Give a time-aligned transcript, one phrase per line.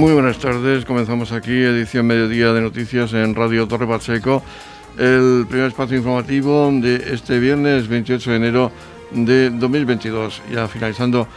[0.00, 4.42] Muy buenas tardes, comenzamos aquí edición mediodía de noticias en Radio Torre Pacheco,
[4.96, 8.72] el primer espacio informativo de este viernes 28 de enero
[9.10, 11.28] de 2022, ya finalizando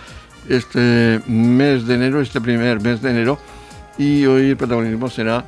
[0.47, 3.37] este mes de enero, este primer mes de enero,
[3.97, 5.43] y hoy el protagonismo será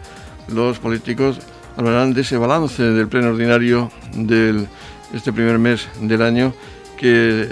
[0.49, 1.39] los políticos
[1.77, 4.67] hablarán de ese balance del pleno ordinario de
[5.13, 6.53] este primer mes del año
[6.97, 7.47] que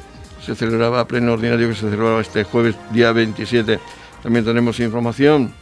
[0.45, 3.79] se celebraba, pleno ordinario que se celebraba este jueves día 27
[4.23, 5.54] también tenemos información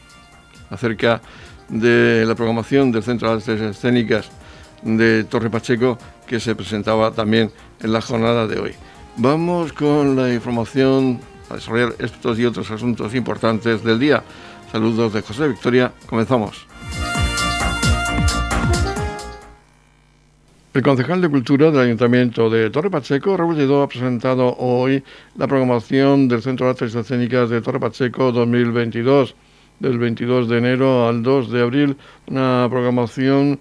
[0.71, 1.21] acerca
[1.69, 4.29] de la programación del Centro de Artes Escénicas
[4.81, 8.71] de Torre Pacheco que se presentaba también en la jornada de hoy.
[9.17, 14.23] Vamos con la información a desarrollar estos y otros asuntos importantes del día.
[14.71, 16.65] Saludos de José Victoria, comenzamos.
[20.73, 25.03] El concejal de Cultura del Ayuntamiento de Torre Pacheco, Raúl ha presentado hoy
[25.35, 29.35] la programación del Centro de Artes Escénicas de Torre Pacheco 2022,
[29.81, 33.59] del 22 de enero al 2 de abril, una programación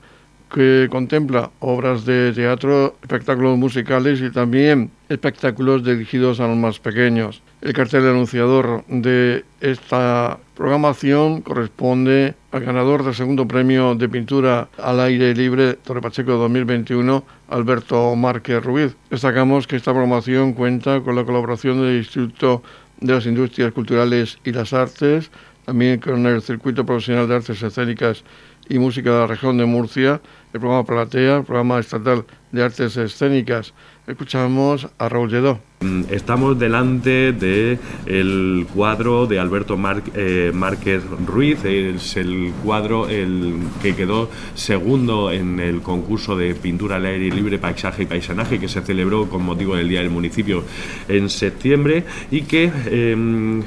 [0.52, 7.42] que contempla obras de teatro, espectáculos musicales y también espectáculos dirigidos a los más pequeños.
[7.60, 15.00] El cartel anunciador de esta programación corresponde al ganador del segundo premio de pintura al
[15.00, 18.96] aire libre Torre Pacheco 2021, Alberto Márquez Ruiz.
[19.08, 22.62] Destacamos que esta programación cuenta con la colaboración del Instituto
[23.00, 25.30] de las Industrias Culturales y las Artes,
[25.70, 28.24] también con el Circuito Profesional de Artes Escénicas
[28.68, 30.20] y Música de la región de Murcia,
[30.52, 33.72] el programa Platea, el programa estatal de artes escénicas.
[34.08, 35.60] Escuchamos a Raúl Lledó.
[35.82, 39.78] Mm, estamos delante del el cuadro de Alberto
[40.14, 46.96] eh, Márquez Ruiz, es el cuadro el que quedó segundo en el concurso de pintura
[46.96, 50.64] al aire libre, paisaje y paisanaje que se celebró con motivo del Día del Municipio
[51.08, 53.62] en septiembre y que em,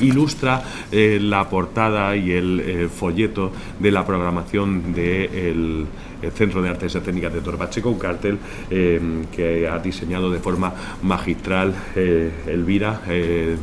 [0.00, 5.86] ilustra eh, la portada y el eh, folleto de la programación del
[6.34, 8.38] Centro de Artes Escénicas de Torpacheco, un cartel
[8.68, 10.72] que ha diseñado de forma
[11.02, 13.56] magistral eh, Elvira, eh,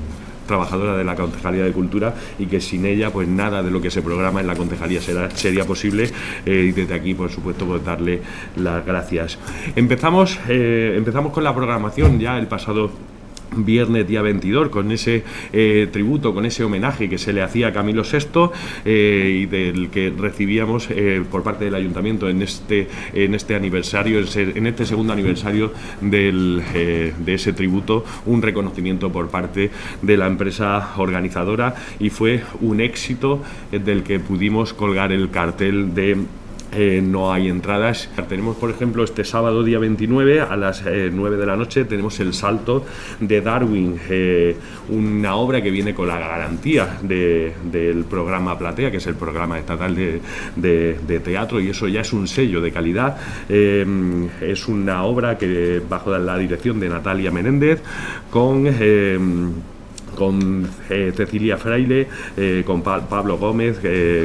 [0.47, 3.89] trabajadora de la Concejalía de Cultura y que sin ella pues nada de lo que
[3.89, 6.11] se programa en la Concejalía será, sería posible
[6.45, 8.21] eh, y desde aquí por supuesto pues darle
[8.55, 9.39] las gracias.
[9.75, 12.91] Empezamos, empezamos con la programación ya el pasado
[13.57, 15.23] viernes día 22 con ese
[15.53, 18.49] eh, tributo, con ese homenaje que se le hacía a Camilo VI
[18.83, 24.19] eh, y del que recibíamos eh, por parte del ayuntamiento en este, en este aniversario,
[24.19, 25.71] en este segundo aniversario
[26.01, 29.69] de ese tributo, un reconocimiento por parte
[30.01, 33.41] de la empresa organizadora y fue un éxito
[33.71, 36.17] del que pudimos colgar el cartel de
[36.75, 38.09] eh, no hay entradas.
[38.27, 42.19] Tenemos, por ejemplo, este sábado día 29 a las 9 eh, de la noche tenemos
[42.19, 42.85] el salto
[43.19, 44.57] de Darwin, eh,
[44.89, 49.95] una obra que viene con la garantía del programa Platea, que es el programa estatal
[49.95, 53.17] de, teatro, y eso ya es un sello de calidad.
[53.49, 57.81] es una obra que bajo la dirección de Natalia Menéndez
[58.29, 58.65] con
[60.15, 62.07] con Cecilia Fraile,
[62.65, 63.79] con Pablo Gómez,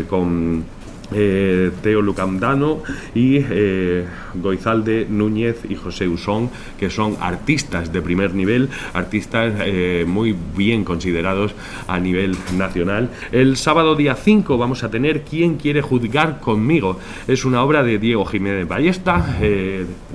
[0.09, 0.65] con
[1.12, 2.82] eh, Teo Lucamdano
[3.15, 4.04] y eh,
[4.34, 10.84] Goizalde Núñez y José Usón, que son artistas de primer nivel, artistas eh, muy bien
[10.84, 11.54] considerados
[11.88, 13.10] a nivel nacional.
[13.32, 16.98] El sábado día 5 vamos a tener ¿Quién quiere juzgar conmigo?
[17.27, 19.37] Es una obra de Diego Jiménez Ballesta.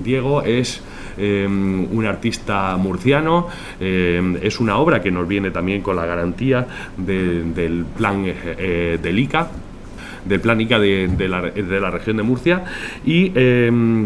[0.01, 0.81] Diego es...
[1.17, 3.47] un artista murciano.
[3.79, 6.67] es una obra que nos viene también con la garantía
[6.97, 9.49] del plan del ICA,
[10.25, 12.63] de Plánica de, la, región de Murcia
[13.05, 14.05] y em,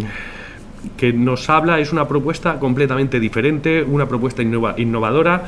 [0.98, 5.46] que nos habla, es una propuesta completamente diferente, una propuesta innovadora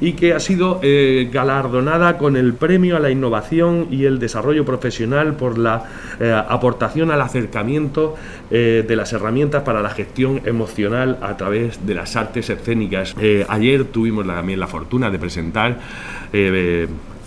[0.00, 4.64] y que ha sido eh, galardonada con el Premio a la Innovación y el Desarrollo
[4.64, 5.84] Profesional por la
[6.20, 8.14] eh, aportación al acercamiento
[8.50, 13.14] eh, de las herramientas para la gestión emocional a través de las artes escénicas.
[13.48, 15.78] ayer tuvimos también la fortuna de presentar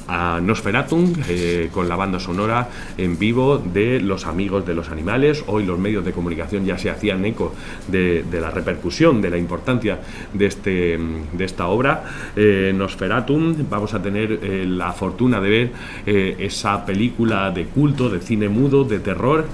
[0.09, 2.67] a Nosferatum eh, con la banda sonora
[2.97, 5.43] en vivo de Los Amigos de los Animales.
[5.45, 7.53] Hoy los medios de comunicación ya se hacían eco
[7.87, 9.99] de, la repercusión, de la importancia
[10.33, 10.99] de, este,
[11.31, 12.03] de esta obra.
[12.35, 15.71] Eh, Nosferatum, vamos a tener eh, la fortuna de ver
[16.05, 19.45] esa película de culto, de cine mudo, de terror,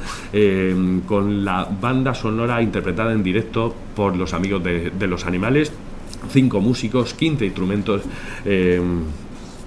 [1.06, 5.72] con la banda sonora interpretada en directo por los Amigos de, de los Animales.
[6.31, 8.02] Cinco músicos, 15 instrumentos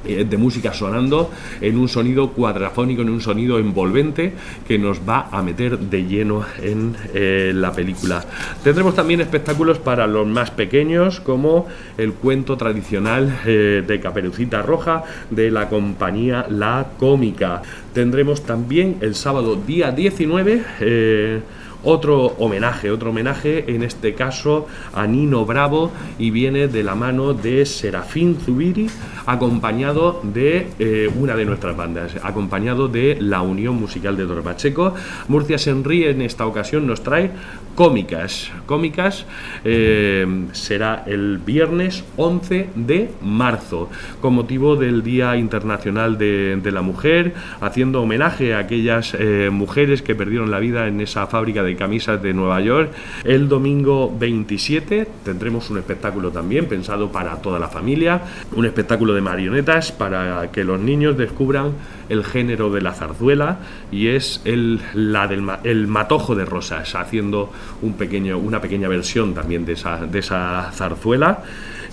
[0.09, 4.33] eh, de música sonando en un sonido cuadrafónico, en un sonido envolvente
[4.67, 8.25] que nos va a meter de lleno en eh, la película.
[8.65, 11.67] Tendremos también espectáculos para los más pequeños como
[11.97, 17.63] el cuento tradicional eh, de Caperucita Roja de la compañía La Cómica.
[17.93, 21.43] Tendremos también el sábado día 19
[21.89, 27.33] otro homenaje, otro homenaje en este caso a Nino Bravo y viene de la mano
[27.33, 28.89] de Serafín Zubiri
[29.25, 34.95] acompañado de eh, una de nuestras bandas, acompañado de la Unión Musical de Torre Pacheco.
[35.29, 37.31] Murcia Senri en esta ocasión nos trae
[37.75, 38.51] cómicas.
[38.67, 39.27] Cómicas
[39.65, 43.89] eh, será el viernes 11 de marzo,
[44.21, 50.15] con motivo del Día Internacional de, la Mujer, haciendo homenaje a aquellas eh, mujeres que
[50.15, 52.93] perdieron la vida en esa fábrica de camisas de Nueva York.
[53.25, 58.21] El domingo 27 tendremos un espectáculo también pensado para toda la familia,
[58.55, 61.73] un espectáculo de marionetas para que los niños descubran
[62.09, 63.59] el género de la zarzuela
[63.93, 67.53] y es el, la del, el matojo de rosas, haciendo
[67.83, 71.43] un pequeño, una pequeña versión también de esa, de esa zarzuela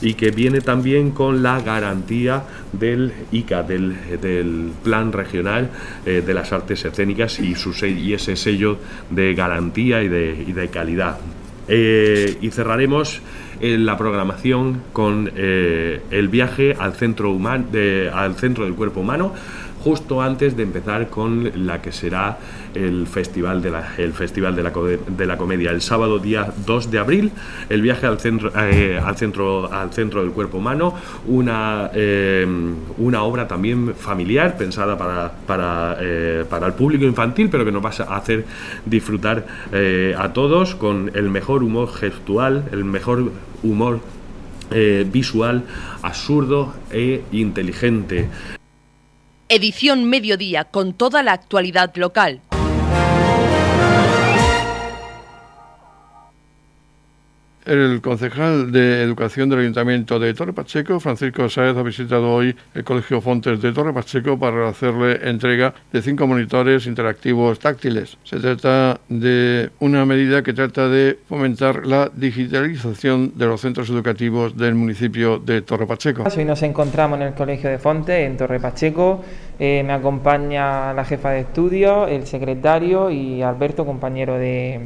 [0.01, 5.69] y que viene también con la garantía del ICA, del, del Plan Regional
[6.05, 8.77] eh, de las Artes Escénicas y, su, y ese sello
[9.09, 11.17] de garantía y de, y de calidad.
[11.67, 13.21] Eh, y cerraremos
[13.59, 17.65] eh, la programación con el viaje al centro, humano,
[18.13, 19.33] al centro del cuerpo humano
[19.85, 22.39] justo antes de empezar con la que será
[22.73, 25.69] el Festival de la, festival de la, de la Comedia.
[25.69, 27.31] El sábado día 2 de abril,
[27.69, 30.95] el viaje al centro, eh, al centro, al centro del cuerpo humano,
[31.27, 32.47] una, eh,
[32.97, 37.85] una obra también familiar pensada para, para, eh, para, el público infantil, pero que nos
[37.85, 38.43] va a hacer
[38.87, 39.45] disfrutar
[40.17, 43.99] a todos con el mejor humor gestual, el mejor humor
[45.11, 45.63] visual,
[46.01, 48.29] absurdo e inteligente.
[49.47, 52.41] Edición Mediodía con toda la actualidad local.
[57.65, 62.83] El concejal de Educación del Ayuntamiento de Torre Pacheco, Francisco Sáez, ha visitado hoy el
[62.83, 68.19] Colegio Fontes de Torre Pacheco para hacerle entrega de cinco monitores interactivos táctiles.
[68.23, 74.55] Se trata de una medida que trata de fomentar la digitalización de los centros educativos
[74.55, 76.23] del municipio de Torre Pacheco.
[76.23, 79.23] Hoy nos encontramos en el Colegio de Fontes, en Torre Pacheco.
[79.57, 84.81] Eh, me acompaña la jefa de estudio, el secretario y Alberto, compañero de,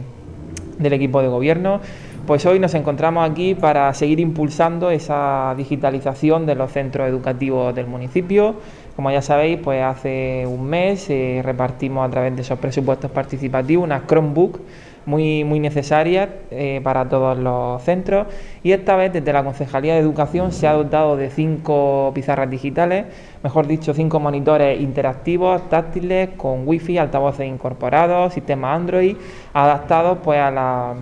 [0.78, 1.82] del equipo de gobierno.
[2.30, 7.88] Pues hoy nos encontramos aquí para seguir impulsando esa digitalización de los centros educativos del
[7.88, 8.54] municipio.
[8.96, 13.84] Como ya sabéis, pues hace un mes eh, repartimos a través de esos presupuestos participativos
[13.84, 14.60] unas Chromebook
[15.08, 18.28] muy, muy necesarias eh, para todos los centros
[18.62, 23.06] y esta vez desde la Concejalía de Educación se ha dotado de cinco pizarras digitales,
[23.42, 29.18] mejor dicho, cinco monitores interactivos, táctiles, con wifi, altavoces incorporados, sistema Android,
[29.52, 30.94] adaptados pues a la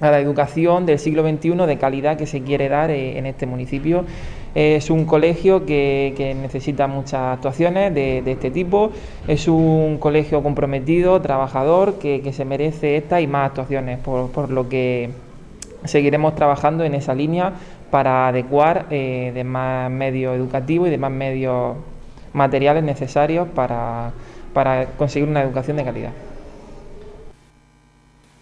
[0.00, 3.46] a la educación del siglo XXI de calidad que se quiere dar eh, en este
[3.46, 4.04] municipio.
[4.54, 8.90] Es un colegio que, necesita muchas actuaciones de, este tipo,
[9.28, 15.10] es un colegio comprometido, trabajador, que, se merece esta y más actuaciones, por, lo que
[15.84, 17.52] seguiremos trabajando en esa línea
[17.90, 21.76] para adecuar eh, de más medios educativos y de más medios
[22.32, 24.12] materiales necesarios para
[24.98, 26.12] conseguir una educación de calidad.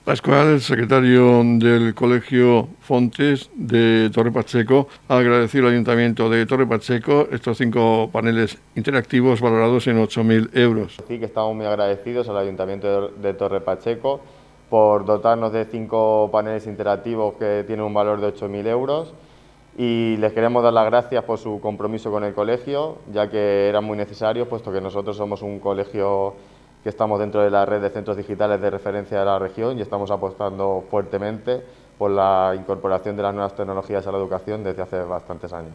[0.09, 6.67] Pascual, el secretario del Colegio Fontes de Torre Pacheco, ha agradecido al Ayuntamiento de Torre
[6.67, 10.97] Pacheco estos cinco paneles interactivos valorados en 8.000 euros.
[11.07, 14.23] Sí, que estamos muy agradecidos al Ayuntamiento de Torre Pacheco
[14.71, 19.13] por dotarnos de cinco paneles interactivos que tienen un valor de 8.000 euros
[19.77, 23.85] y les queremos dar las gracias por su compromiso con el colegio, ya que eran
[23.85, 26.35] muy necesarios, puesto que nosotros somos un colegio
[26.83, 29.83] que estamos dentro de la red de centros digitales de referencia de la región y
[29.83, 31.63] estamos apostando fuertemente
[31.99, 35.73] por la incorporación de las nuevas tecnologías a la educación desde hace bastantes años.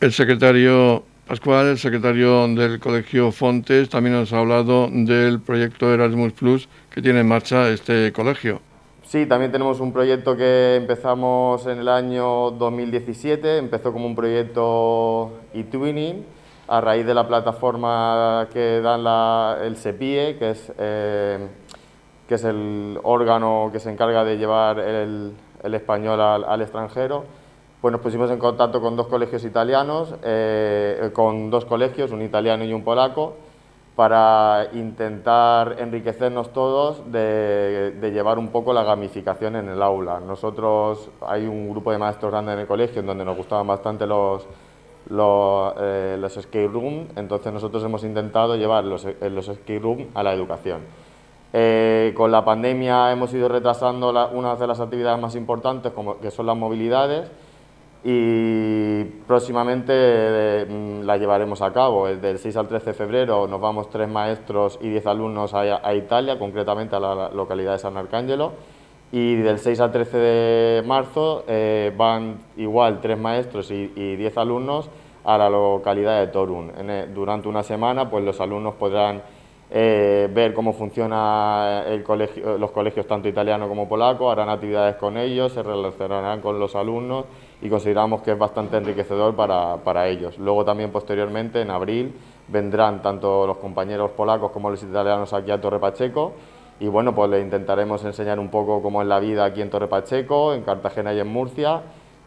[0.00, 6.32] El secretario Pascual, el secretario del Colegio Fontes, también nos ha hablado del proyecto Erasmus
[6.32, 8.60] Plus que tiene en marcha este colegio.
[9.04, 15.38] Sí, también tenemos un proyecto que empezamos en el año 2017, empezó como un proyecto
[15.54, 16.24] e-twinning
[16.70, 19.04] a raíz de la plataforma que dan
[19.60, 21.48] el SEPIE, que es, eh,
[22.28, 25.34] que es el órgano que se encarga de llevar el,
[25.64, 27.24] español al, extranjero,
[27.80, 32.62] pues nos pusimos en contacto con dos colegios italianos, eh, con dos colegios, un italiano
[32.62, 33.34] y un polaco,
[33.96, 40.20] para intentar enriquecernos todos de, de, llevar un poco la gamificación en el aula.
[40.20, 44.06] Nosotros, hay un grupo de maestros grandes en el colegio en donde nos gustaban bastante
[44.06, 44.46] los,
[45.08, 50.22] los, eh, los skate room, entonces nosotros hemos intentado llevar los, los skate room a
[50.22, 50.80] la educación.
[51.52, 56.30] Eh, con la pandemia hemos ido retrasando una de las actividades más importantes, como, que
[56.30, 57.30] son las movilidades,
[58.02, 62.06] y próximamente eh, la llevaremos a cabo.
[62.06, 66.38] Del 6 al 13 de febrero nos vamos tres maestros y diez alumnos a, Italia,
[66.38, 68.52] concretamente a la localidad de San Arcángelo,
[69.12, 73.86] y del 6 al 13 de marzo eh, van igual tres maestros y,
[74.16, 74.88] diez alumnos
[75.24, 76.72] a la localidad de Torun.
[77.12, 79.22] durante una semana pues los alumnos podrán
[79.72, 85.16] eh, ver cómo funciona el colegio, los colegios tanto italiano como polaco, harán actividades con
[85.16, 87.26] ellos, se relacionarán con los alumnos
[87.62, 90.38] y consideramos que es bastante enriquecedor para, para ellos.
[90.38, 92.14] Luego también posteriormente, en abril,
[92.48, 96.32] vendrán tanto los compañeros polacos como los italianos aquí a Torre Pacheco
[96.80, 99.86] y bueno, pues le intentaremos enseñar un poco cómo es la vida aquí en Torre
[99.86, 101.82] Pacheco, en Cartagena y en Murcia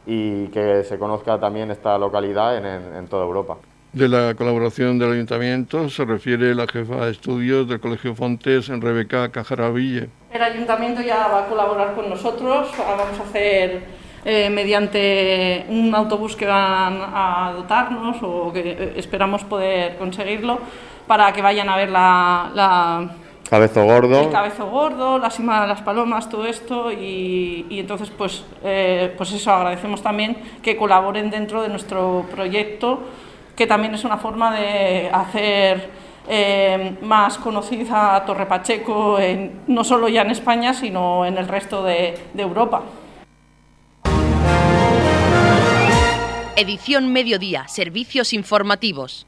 [0.06, 3.58] y que se conozca también esta localidad en, en toda Europa
[3.94, 9.30] de la colaboración del ayuntamiento se refiere la jefa de estudios del Colegio Fontes, Rebeca
[9.30, 10.10] Cajaraville.
[10.32, 13.84] El ayuntamiento ya va a colaborar con nosotros, vamos a hacer
[14.26, 20.60] eh, mediante un autobús que van a dotarnos o que eh, esperamos poder conseguirlo
[21.06, 23.12] para que vayan a ver la,
[23.50, 24.22] Cabezo gordo.
[24.22, 26.92] El cabezo gordo, la cima de las palomas, todo esto.
[26.92, 33.02] Y, entonces, pues, eh, pues eso, agradecemos también que colaboren dentro de nuestro proyecto
[33.56, 35.90] que también es una forma de hacer
[36.28, 39.18] eh, más conocida a Torre Pacheco,
[39.68, 42.84] no solo ya en España, sino en el resto de, de Europa.
[46.56, 49.28] Edición Mediodía, Servicios Informativos.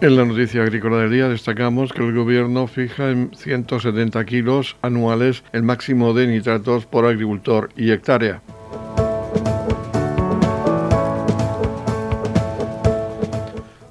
[0.00, 5.42] En la noticia agrícola del día destacamos que el gobierno fija en 170 kilos anuales
[5.52, 8.40] el máximo de nitratos por agricultor y hectárea.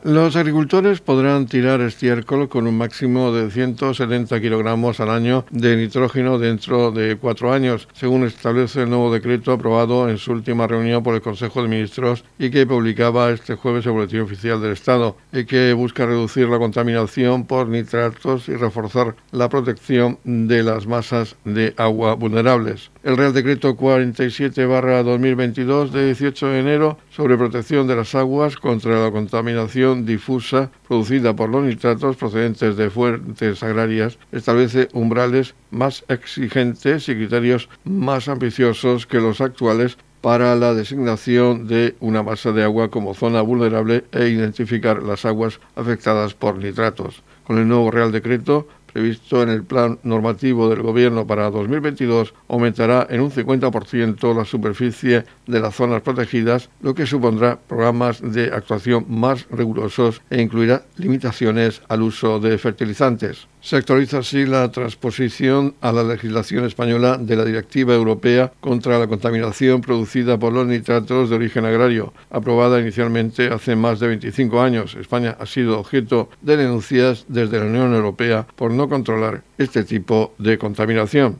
[0.07, 6.39] Los agricultores podrán tirar estiércol con un máximo de 170 kilogramos al año de nitrógeno
[6.39, 11.13] dentro de cuatro años, según establece el nuevo decreto aprobado en su última reunión por
[11.13, 15.43] el Consejo de Ministros y que publicaba este jueves el Boletín Oficial del Estado, y
[15.43, 21.73] que busca reducir la contaminación por nitratos y reforzar la protección de las masas de
[21.75, 22.91] agua vulnerables.
[23.03, 29.11] El Real Decreto 47-2022 de 18 de enero sobre protección de las aguas contra la
[29.11, 37.15] contaminación difusa producida por los nitratos procedentes de fuentes agrarias establece umbrales más exigentes y
[37.15, 43.13] criterios más ambiciosos que los actuales para la designación de una masa de agua como
[43.13, 47.23] zona vulnerable e identificar las aguas afectadas por nitratos.
[47.45, 53.05] Con el nuevo Real Decreto previsto en el plan normativo del Gobierno para 2022 aumentará
[53.09, 59.05] en un 50% la superficie de las zonas protegidas, lo que supondrá programas de actuación
[59.09, 63.47] más rigurosos e incluirá limitaciones al uso de fertilizantes.
[63.61, 69.07] Se actualiza así la transposición a la legislación española de la Directiva Europea contra la
[69.07, 74.95] contaminación producida por los nitratos de origen agrario, aprobada inicialmente hace más de 25 años.
[74.95, 80.33] España ha sido objeto de denuncias desde la Unión Europea por no controlar este tipo
[80.37, 81.39] de contaminación.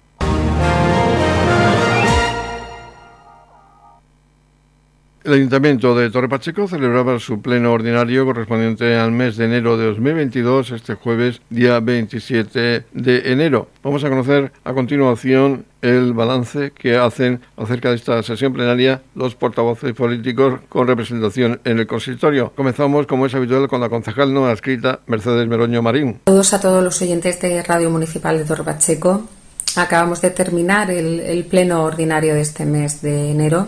[5.23, 9.85] El Ayuntamiento de Torre Pacheco celebraba su pleno ordinario correspondiente al mes de enero de
[9.85, 13.67] 2022, este jueves, día 27 de enero.
[13.83, 19.35] Vamos a conocer a continuación el balance que hacen acerca de esta sesión plenaria los
[19.35, 22.51] portavoces políticos con representación en el consistorio.
[22.55, 26.19] Comenzamos, como es habitual, con la concejal no adscrita Mercedes Meroño Marín.
[26.25, 29.29] Saludos a todos los oyentes de Radio Municipal de Torre Pacheco.
[29.75, 33.67] Acabamos de terminar el, el pleno ordinario de este mes de enero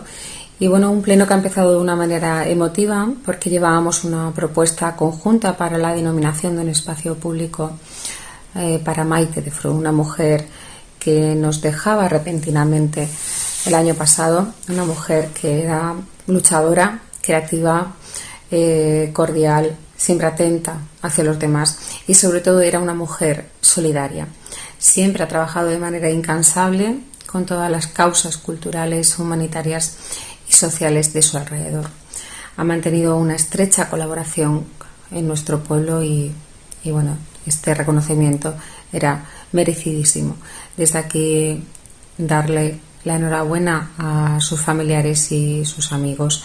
[0.64, 4.96] y bueno, un pleno que ha empezado de una manera emotiva porque llevábamos una propuesta
[4.96, 7.72] conjunta para la denominación de un espacio público
[8.54, 10.46] eh, para Maite de Fro, una mujer
[10.98, 13.06] que nos dejaba repentinamente
[13.66, 15.96] el año pasado, una mujer que era
[16.28, 17.92] luchadora, creativa,
[18.50, 24.28] eh, cordial, siempre atenta hacia los demás y sobre todo era una mujer solidaria.
[24.78, 29.96] Siempre ha trabajado de manera incansable con todas las causas culturales, humanitarias
[30.48, 31.88] sociales de su alrededor.
[32.56, 34.64] Ha mantenido una estrecha colaboración
[35.10, 36.32] en nuestro pueblo y,
[36.84, 38.54] bueno, este reconocimiento
[38.92, 40.36] era merecidísimo.
[40.76, 41.64] Desde aquí
[42.16, 46.44] darle la enhorabuena a sus familiares y sus amigos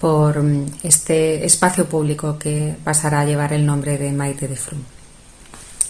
[0.00, 4.80] por mm, este espacio público que pasará a llevar el nombre de Maite de Frum.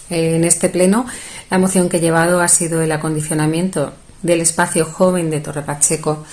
[0.09, 1.07] En este pleno,
[1.51, 3.93] la moción que he llevado ha sido el acondicionamiento
[4.23, 6.25] del espacio joven de Torre Pacheco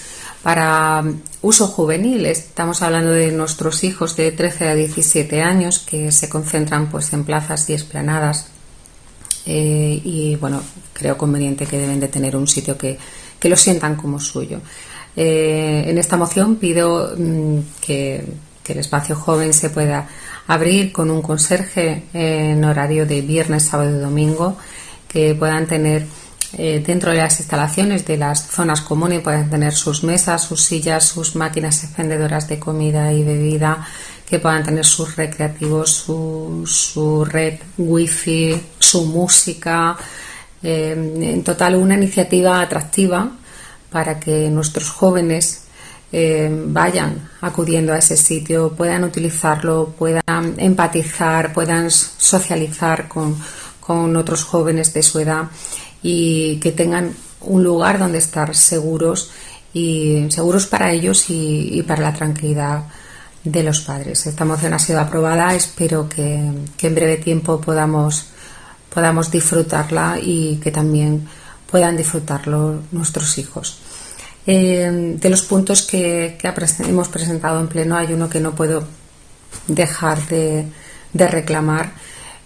[0.48, 1.04] para
[1.42, 2.26] uso juvenil.
[2.26, 7.26] Estamos hablando de nuestros hijos de 13 a 17 años que se concentran pues en
[7.26, 8.48] plazas y esplanadas
[9.46, 10.62] eh, y bueno,
[10.94, 12.98] creo conveniente que deben de tener un sitio que,
[13.42, 14.62] lo sientan como suyo.
[15.18, 18.24] Eh, en esta moción pido mm, que,
[18.64, 20.08] que, el espacio joven se pueda
[20.48, 24.56] abrir con un conserje en horario de viernes, sábado y domingo,
[25.10, 26.06] que puedan tener
[26.54, 31.04] eh, dentro de las instalaciones de las zonas comunes pueden tener sus mesas, sus sillas,
[31.04, 33.86] sus máquinas expendedoras de comida y bebida,
[34.26, 39.98] que puedan tener sus recreativos, su, red wifi, su música.
[40.64, 43.30] Eh, en total, una iniciativa atractiva
[43.92, 45.64] para que nuestros jóvenes
[46.12, 53.36] eh, vayan acudiendo a ese sitio, puedan utilizarlo, puedan empatizar, puedan socializar con,
[53.82, 55.50] con otros jóvenes de su edad
[56.02, 59.32] y que tengan un lugar donde estar seguros
[59.74, 62.84] y seguros para ellos y, para la tranquilidad
[63.44, 64.26] de los padres.
[64.26, 68.28] Esta moción ha sido aprobada, espero que, en breve tiempo podamos,
[68.94, 71.28] podamos disfrutarla y que también
[71.70, 73.80] puedan disfrutarlo nuestros hijos.
[74.46, 76.38] Eh, de los puntos que,
[76.88, 78.88] hemos presentado en pleno hay uno que no puedo
[79.68, 80.68] dejar de
[81.14, 81.92] reclamar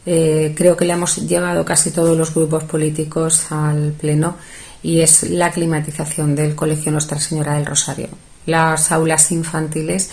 [0.06, 4.36] eh, creo que le hemos llevado casi todos los grupos políticos al Pleno
[4.84, 8.10] y es la climatización del Colegio Nuestra Señora del Rosario.
[8.46, 10.10] Las aulas infantiles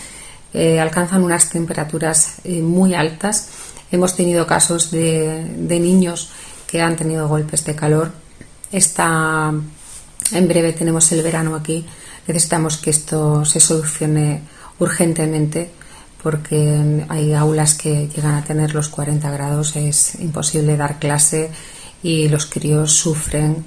[0.53, 3.49] eh, alcanzan unas temperaturas eh, muy altas.
[3.91, 6.29] Hemos tenido casos de, niños
[6.67, 8.11] que han tenido golpes de calor.
[8.71, 9.51] Está,
[10.31, 11.85] en breve tenemos el verano aquí.
[12.27, 14.43] Necesitamos que esto se solucione
[14.77, 15.71] urgentemente
[16.21, 21.49] porque hay aulas que llegan a tener los 40 grados, es imposible dar clase
[22.03, 23.63] y los críos sufren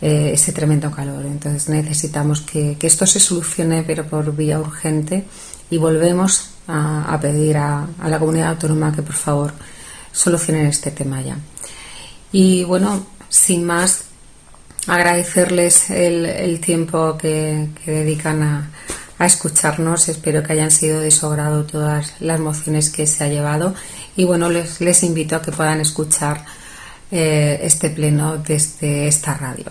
[0.00, 1.26] eh, ese tremendo calor.
[1.26, 5.24] Entonces necesitamos que, esto se solucione, pero por vía urgente,
[5.70, 9.52] y volvemos a, pedir a, la comunidad autónoma que por favor
[10.12, 11.36] solucionen este tema ya.
[12.32, 14.04] Y bueno, sin más,
[14.86, 18.70] agradecerles el, tiempo que dedican a,
[19.20, 20.08] a escucharnos.
[20.08, 21.28] Espero que hayan sido de su
[21.70, 23.74] todas las mociones que se ha llevado
[24.16, 26.44] y bueno, les, invito a que puedan escuchar
[27.12, 29.66] eh, este pleno desde esta radio.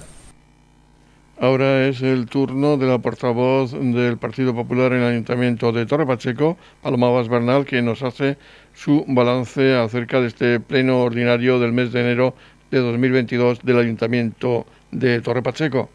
[1.41, 6.05] Ahora es el turno de la portavoz del Partido Popular en el Ayuntamiento de Torre
[6.05, 8.37] Pacheco, Paloma Bernal, que nos hace
[8.75, 12.35] su balance acerca de este pleno ordinario del mes de enero
[12.69, 15.89] de 2022 del Ayuntamiento de Torre Pacheco.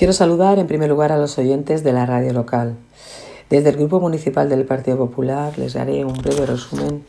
[0.00, 2.74] Quiero saludar en primer lugar a los oyentes de la radio local.
[3.50, 7.04] Desde el Grupo Municipal del Partido Popular les daré un breve resumen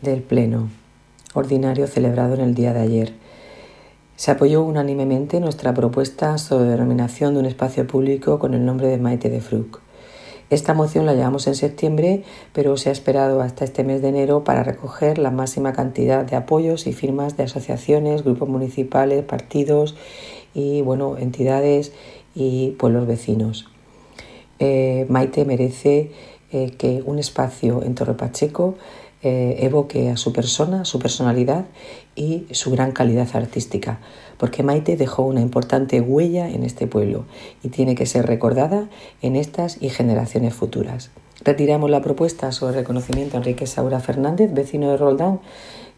[0.00, 0.68] del Pleno
[1.34, 3.14] ordinario celebrado en el día de ayer.
[4.14, 8.98] Se apoyó unánimemente nuestra propuesta sobre denominación de un espacio público con el nombre de
[8.98, 9.80] Maite de Fruc.
[10.48, 14.44] Esta moción la llevamos en septiembre, pero se ha esperado hasta este mes de enero
[14.44, 19.96] para recoger la máxima cantidad de apoyos y firmas de asociaciones, grupos municipales, partidos
[20.54, 21.92] y bueno, entidades
[22.36, 23.66] y pueblos vecinos.
[24.60, 26.12] Eh, Maite merece
[26.52, 28.76] eh, que un espacio en Torre Pacheco
[29.22, 31.64] eh, evoque a su persona, su personalidad
[32.14, 33.98] y su gran calidad artística,
[34.38, 37.24] porque Maite dejó una importante huella en este pueblo
[37.62, 38.88] y tiene que ser recordada
[39.22, 41.10] en estas y generaciones futuras.
[41.44, 45.40] Retiramos la propuesta sobre reconocimiento a Enrique Saura Fernández, vecino de Roldán,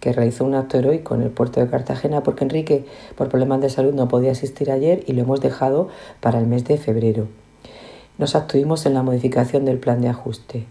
[0.01, 2.85] que realizó un acto heroico en el puerto de Cartagena porque Enrique,
[3.17, 5.89] por problemas de salud, no podía asistir ayer y lo hemos dejado
[6.21, 7.27] para el mes de febrero.
[8.19, 10.67] Nos actuimos en la modificación del plan de ajuste.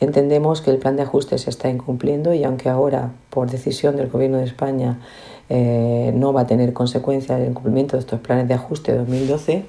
[0.00, 4.08] Entendemos que el plan de ajuste se está incumpliendo y aunque ahora, por decisión del
[4.08, 5.00] Gobierno de España,
[5.48, 9.64] eh, no va a tener consecuencias el incumplimiento de estos planes de ajuste de 2012,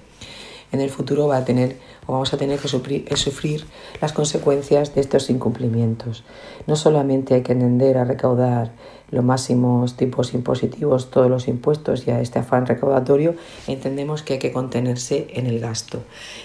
[0.71, 1.75] en el futuro va a tener
[2.07, 3.65] o vamos a tener que sufrir,
[4.01, 6.23] las consecuencias de estos incumplimientos.
[6.65, 8.71] No solamente hay que tender a recaudar
[9.11, 13.35] los máximos tipos impositivos, todos los impuestos y a este afán recaudatorio,
[13.67, 16.01] entendemos que hay que contenerse en el gasto,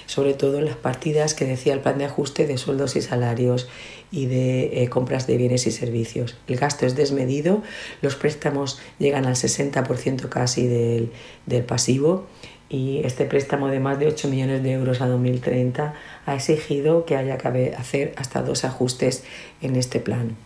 [0.06, 3.68] sobre todo en las partidas que decía el plan de ajuste de sueldos y salarios
[4.12, 6.36] y de eh, compras de bienes y servicios.
[6.46, 7.62] El gasto es desmedido,
[8.00, 11.10] los préstamos llegan al 60% casi del,
[11.46, 12.26] del pasivo
[12.72, 17.16] y este préstamo de más de 8 millones de euros a 2030 ha exigido que
[17.16, 19.24] haya que hacer hasta dos ajustes
[19.60, 20.36] en este plan.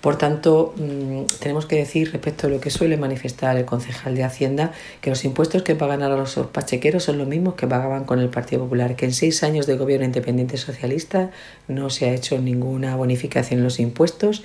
[0.00, 4.24] Por tanto, mm, tenemos que decir respecto a lo que suele manifestar el concejal de
[4.24, 8.18] Hacienda, que los impuestos que pagan a los pachequeros son los mismos que pagaban con
[8.18, 11.30] el Partido Popular, que en seis años de gobierno independiente socialista
[11.68, 14.42] no se ha hecho ninguna bonificación en los impuestos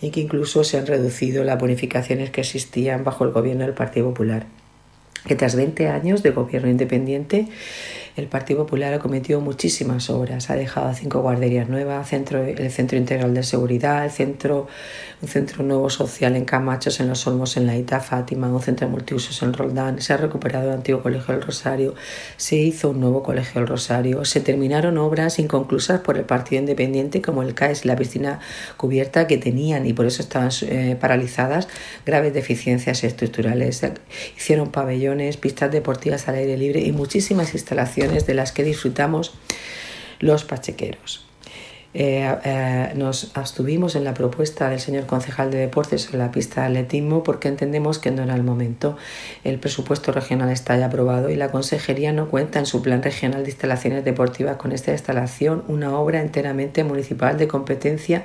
[0.00, 4.10] y que incluso se han reducido las bonificaciones que existían bajo el gobierno del Partido
[4.10, 4.59] Popular
[5.26, 7.48] que tras 20 años de gobierno independiente
[8.16, 10.50] el Partido Popular ha cometido muchísimas obras.
[10.50, 14.66] Ha dejado cinco guarderías nuevas, centro, el Centro Integral de Seguridad, el centro,
[15.22, 18.88] un centro nuevo social en Camachos, en Los Olmos, en la Ita Fátima, un centro
[18.88, 20.00] multiusos en Roldán.
[20.00, 21.94] Se ha recuperado el antiguo Colegio del Rosario,
[22.36, 27.22] se hizo un nuevo Colegio del Rosario, se terminaron obras inconclusas por el Partido Independiente
[27.22, 28.40] como el CAES, la piscina
[28.76, 31.68] cubierta que tenían y por eso estaban eh, paralizadas
[32.04, 33.82] graves deficiencias estructurales.
[34.36, 39.34] Hicieron pabellones, pistas deportivas al aire libre y muchísimas instalaciones de las que disfrutamos
[40.20, 41.26] los pachequeros.
[41.92, 46.60] Eh, eh, nos abstuvimos en la propuesta del señor concejal de deportes sobre la pista
[46.60, 48.96] de atletismo porque entendemos que no era el momento.
[49.42, 53.42] El presupuesto regional está ya aprobado y la consejería no cuenta en su plan regional
[53.42, 58.24] de instalaciones deportivas con esta instalación, una obra enteramente municipal de competencia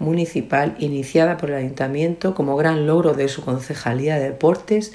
[0.00, 4.92] municipal iniciada por el ayuntamiento como gran logro de su concejalía de deportes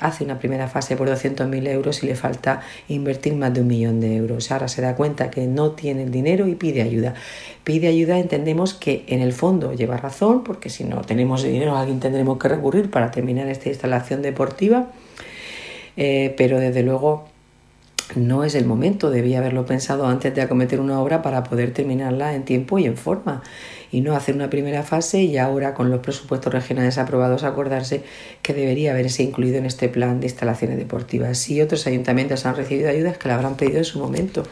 [0.00, 4.00] hace una primera fase por 200.000 euros y le falta invertir más de un millón
[4.00, 4.50] de euros.
[4.50, 7.14] Ahora se da cuenta que no tiene el dinero y pide ayuda.
[7.64, 11.80] Pide ayuda, entendemos que en el fondo lleva razón, porque si no tenemos dinero a
[11.80, 14.90] alguien tendremos que recurrir para terminar esta instalación deportiva,
[15.96, 17.29] eh, pero desde luego
[18.16, 22.34] no es el momento, debía haberlo pensado antes de acometer una obra para poder terminarla
[22.34, 23.42] en tiempo y en forma
[23.92, 28.02] y no hacer una primera fase y ahora con los presupuestos regionales aprobados acordarse
[28.42, 31.38] que debería haberse incluido en este plan de instalaciones deportivas.
[31.38, 34.44] Si otros ayuntamientos han recibido ayudas que la habrán pedido en su momento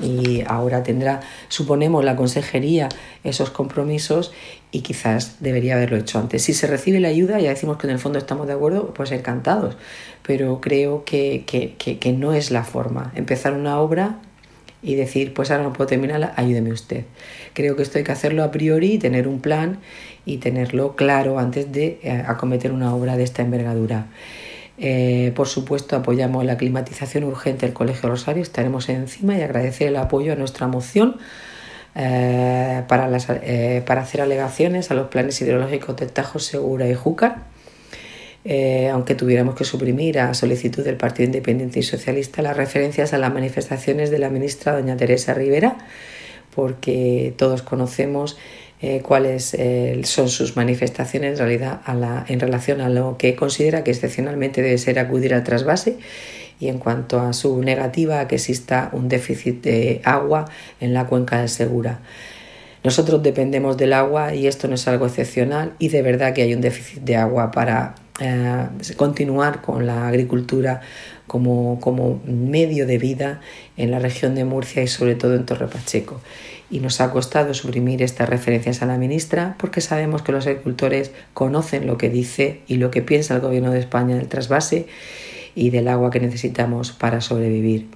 [0.00, 2.88] y ahora tendrá, suponemos, la consejería
[3.24, 4.32] esos compromisos
[4.70, 6.42] y quizás debería haberlo hecho antes.
[6.42, 9.12] Si se recibe la ayuda, ya decimos que en el fondo estamos de acuerdo, pues
[9.12, 9.76] encantados,
[10.22, 13.12] pero creo que, que, que no es la forma.
[13.14, 14.18] Empezar una obra
[14.82, 17.04] y decir, pues ahora no puedo terminarla, ayúdeme usted.
[17.54, 19.78] Creo que esto hay que hacerlo a priori, tener un plan
[20.26, 24.06] y tenerlo claro antes de eh, acometer una obra de esta envergadura.
[24.78, 29.96] Eh, por supuesto, apoyamos la climatización urgente del Colegio Rosario, estaremos encima y agradecer el
[29.96, 31.18] apoyo a nuestra moción
[31.94, 33.08] eh, para,
[33.84, 37.52] para hacer alegaciones a los planes hidrológicos de Tajo, Segura y Júcar.
[38.44, 43.18] Eh, aunque tuviéramos que suprimir a solicitud del Partido Independiente y Socialista las referencias a
[43.18, 45.76] las manifestaciones de la ministra doña Teresa Rivera,
[46.54, 48.36] porque todos conocemos
[48.82, 51.80] eh, cuáles eh, son sus manifestaciones en realidad
[52.28, 55.98] en relación a lo que considera que excepcionalmente debe ser acudir al trasvase
[56.58, 60.46] y en cuanto a su negativa a que exista un déficit de agua
[60.80, 62.00] en la cuenca del Segura.
[62.84, 66.52] Nosotros dependemos del agua y esto no es algo excepcional y de verdad que hay
[66.52, 68.66] un déficit de agua para eh,
[68.96, 70.80] continuar con la agricultura
[71.28, 73.40] como, como, medio de vida
[73.76, 76.20] en la región de Murcia y sobre todo en Torre Pacheco.
[76.72, 81.12] Y nos ha costado suprimir estas referencias a la ministra porque sabemos que los agricultores
[81.34, 84.86] conocen lo que dice y lo que piensa el gobierno de España del trasvase
[85.54, 87.88] y del agua que necesitamos para sobrevivir.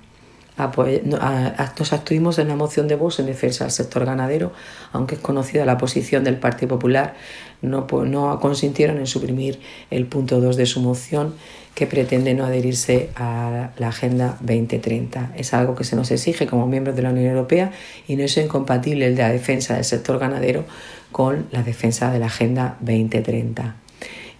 [0.59, 4.53] nos abstuvimos en la moción de voz en defensa del sector ganadero,
[4.93, 7.15] aunque es conocida la posición del Partido Popular,
[7.62, 11.35] no, no consintieron en suprimir el punto 2 de su moción
[11.77, 15.33] que pretende no adherirse a la Agenda 2030.
[15.37, 17.71] Es algo que se nos exige como miembros de la Unión Europea
[18.09, 20.64] y no es incompatible la defensa del sector ganadero
[21.12, 23.77] con la defensa de la Agenda 2030.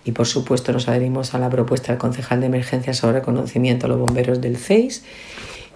[0.07, 3.90] Y por supuesto nos adherimos a la propuesta del concejal de emergencia sobre reconocimiento a
[3.90, 5.05] los bomberos del CEIS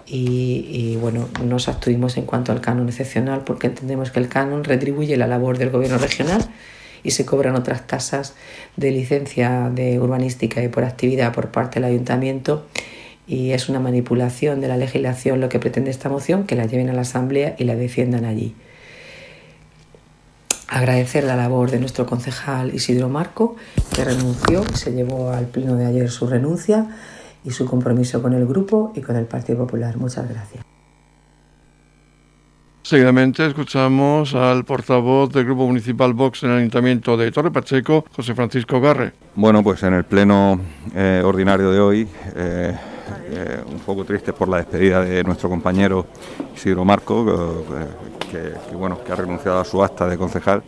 [0.07, 4.63] y, y, bueno, nos abstuvimos en cuanto al canon excepcional porque entendemos que el canon
[4.63, 6.49] retribuye la labor del gobierno regional
[7.03, 8.35] y se cobran otras tasas
[8.77, 12.65] de licencia de urbanística y por actividad por parte del ayuntamiento
[13.27, 16.89] y es una manipulación de la legislación lo que pretende esta moción, que la lleven
[16.89, 18.55] a la Asamblea y la defiendan allí.
[20.67, 23.55] Agradecer la labor de nuestro concejal Isidro Marco,
[23.95, 26.87] que renunció y se llevó al pleno de ayer su renuncia
[27.45, 29.97] y su compromiso con el grupo y con el Partido Popular.
[29.97, 30.63] Muchas gracias.
[32.83, 38.33] Seguidamente escuchamos al portavoz del Grupo Municipal Vox en el Ayuntamiento de Torre Pacheco, José
[38.33, 39.13] Francisco Garre.
[39.35, 40.59] Bueno, pues en el pleno
[40.95, 42.75] eh, ordinario de hoy, eh,
[43.29, 46.07] eh, un poco triste por la despedida de nuestro compañero
[46.55, 47.63] Isidro Marco,
[48.31, 50.63] que, bueno, que ha renunciado a su acta de concejal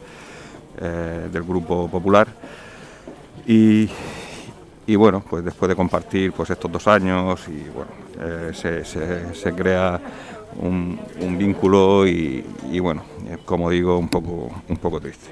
[0.80, 2.28] del Grupo Popular.
[3.48, 3.90] Y,
[4.86, 10.00] y, bueno, pues después de compartir pues estos dos años y bueno, se, se crea
[10.60, 12.44] un, vínculo y,
[12.80, 15.30] bueno, eh, como digo, un poco, un poco triste.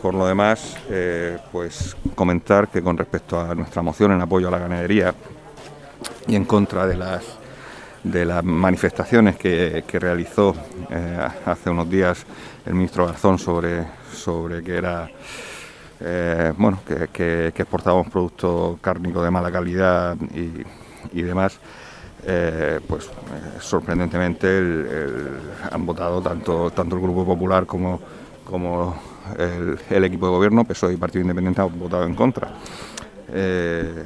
[0.00, 4.50] Por lo demás, eh, pues comentar que con respecto a nuestra moción en apoyo a
[4.50, 5.14] la ganadería
[6.26, 7.38] y en contra de las
[8.02, 10.56] de las manifestaciones que, realizó
[10.90, 12.26] eh, hace unos días
[12.66, 15.08] el ministro Garzón sobre, sobre que era
[16.56, 20.16] bueno que, que, exportábamos productos cárnicos de mala calidad
[21.12, 21.60] y demás
[22.24, 24.62] eh, pues eh, sorprendentemente
[25.70, 28.00] han votado tanto, tanto el Grupo Popular como,
[28.44, 28.96] como
[29.36, 32.48] el, equipo de gobierno, PSOE y Partido Independiente han votado en contra.
[33.28, 34.04] Eh,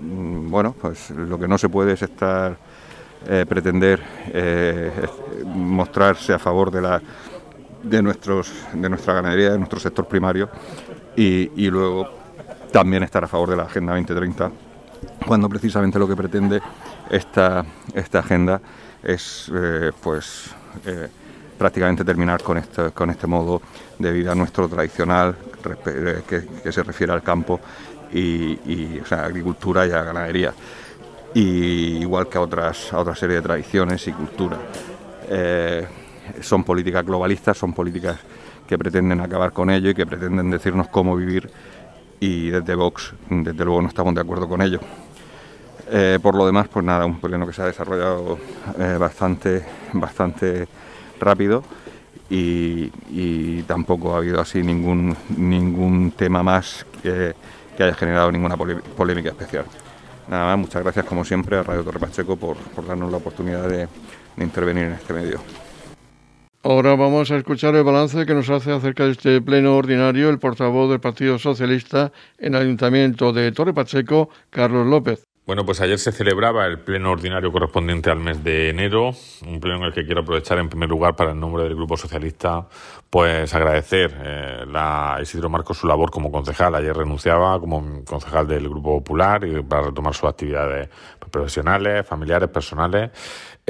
[0.00, 2.56] bueno, pues lo que no se puede es estar
[3.48, 4.00] pretender
[5.44, 7.02] mostrarse a favor de la
[7.82, 10.48] de nuestros de nuestra ganadería, de nuestro sector primario
[11.16, 12.08] y, y luego
[12.70, 14.52] también estar a favor de la Agenda 2030
[15.26, 16.60] cuando precisamente lo que pretende
[17.10, 18.60] esta, esta agenda
[19.02, 20.50] es eh, pues
[20.86, 21.08] eh,
[21.56, 23.62] prácticamente terminar con este, con este modo
[23.98, 25.34] de vida nuestro tradicional
[25.86, 27.60] eh, que, se refiere al campo
[28.12, 30.54] y, sea, agricultura y a ganadería.
[31.34, 34.58] Y igual que a otras otra serie de tradiciones y culturas.
[36.40, 38.16] Son políticas globalistas son políticas
[38.66, 41.50] que pretenden acabar con ello y que pretenden decirnos cómo vivir
[42.20, 44.80] y desde Vox desde luego no estamos de acuerdo con ello
[45.90, 48.38] eh, por lo demás, pues nada, un pleno que se ha desarrollado
[48.78, 50.68] eh, bastante, bastante
[51.18, 51.62] rápido
[52.30, 57.34] y, tampoco ha habido así ningún, ningún tema más que,
[57.78, 59.64] haya generado ninguna polémica especial.
[60.28, 63.88] Nada más, muchas gracias como siempre a Radio Torre Pacheco por, darnos la oportunidad de,
[64.36, 65.40] de intervenir en este medio.
[66.64, 70.38] Ahora vamos a escuchar el balance que nos hace acerca de este pleno ordinario el
[70.38, 75.28] portavoz del Partido Socialista en el Ayuntamiento de Torre Pacheco, Carlos López.
[75.48, 79.12] Bueno, pues ayer se celebraba el pleno ordinario correspondiente al mes de enero,
[79.46, 81.96] un pleno en el que quiero aprovechar en primer lugar para el nombre del Grupo
[81.96, 82.68] Socialista,
[83.08, 86.74] pues agradecer eh, a Isidro Marcos su labor como concejal.
[86.74, 90.90] Ayer renunciaba como concejal del Grupo Popular y para retomar sus actividades
[91.30, 93.10] profesionales, familiares, personales.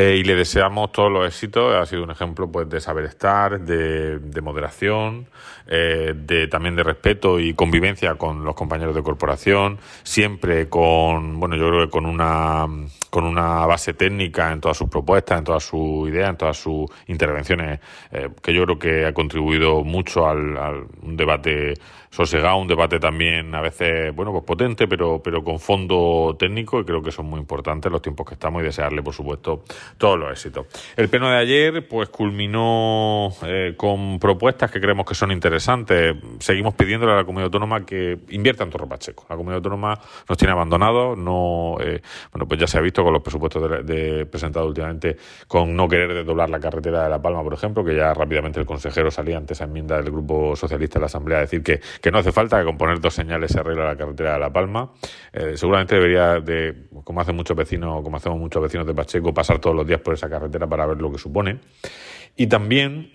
[0.01, 1.75] Eh, y le deseamos todos los éxitos.
[1.75, 5.27] Ha sido un ejemplo pues de saber estar, de, de moderación,
[5.67, 11.57] eh, de también de respeto y convivencia con los compañeros de corporación, siempre con, bueno,
[11.57, 12.69] yo creo que con una
[13.11, 16.87] con una base técnica en todas sus propuestas, en todas sus ideas, en todas sus
[17.09, 17.81] intervenciones,
[18.13, 21.75] eh, que yo creo que ha contribuido mucho al, al debate
[22.11, 26.85] sosegado, un debate también a veces, bueno, pues potente, pero, pero con fondo técnico y
[26.85, 29.65] creo que son muy importantes los tiempos que estamos y desearle, por supuesto,
[29.97, 30.67] todos los éxitos.
[30.97, 36.17] El pleno de ayer, pues culminó eh, con propuestas que creemos que son interesantes.
[36.41, 39.27] Seguimos pidiéndole a la comunidad autónoma que invierta en Torre Pacheco.
[39.29, 42.01] La comunidad autónoma nos tiene abandonados, no, eh,
[42.33, 43.63] bueno, pues ya se ha visto con los presupuestos
[44.31, 45.17] presentados últimamente
[45.47, 48.67] con no querer desdoblar la carretera de La Palma, por ejemplo, que ya rápidamente el
[48.67, 52.11] consejero salía ante esa enmienda del Grupo Socialista de la Asamblea a decir que, que
[52.11, 54.93] no hace falta que con poner dos señales se arregla la carretera de La Palma.
[55.33, 59.59] Eh, seguramente debería de, como hacen muchos vecinos, como hacemos muchos vecinos de Pacheco, pasar
[59.59, 61.59] todos los días por esa carretera para ver lo que supone.
[62.37, 63.13] Y también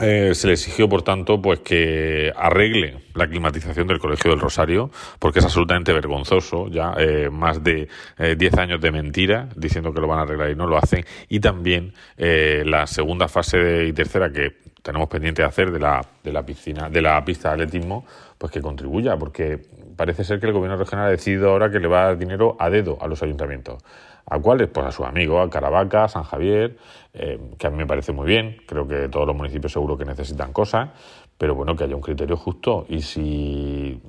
[0.00, 4.90] eh, se le exigió, por tanto, pues que arregle la climatización del Colegio del Rosario,
[5.20, 10.00] porque es absolutamente vergonzoso, ya eh, más de 10 eh, años de mentira, diciendo que
[10.00, 14.32] lo van a arreglar y no lo hacen, y también la segunda fase y tercera
[14.32, 18.04] que tenemos pendiente de hacer de la, de la piscina, de la pista de atletismo,
[18.36, 19.58] pues que contribuya, porque
[19.96, 22.54] parece ser que el gobierno regional ha decidido ahora que le va a dar dinero
[22.60, 23.82] a dedo a los ayuntamientos.
[24.26, 24.68] ¿A cuáles?
[24.68, 26.76] Pues a sus amigos, a Caravaca, San Javier,
[27.14, 28.58] eh, que a mí me parece muy bien.
[28.66, 30.90] Creo que todos los municipios seguro que necesitan cosas,
[31.38, 32.84] pero bueno, que haya un criterio justo.
[32.90, 34.02] Y si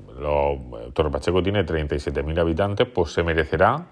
[0.94, 3.88] Torre Pacheco tiene 37.000 habitantes, pues se merecerá